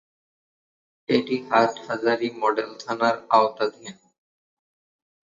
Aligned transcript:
এটি 1.09 1.35
হাটহাজারী 1.47 2.27
মডেল 2.41 2.69
থানার 2.81 3.15
আওতাধীন। 3.29 3.95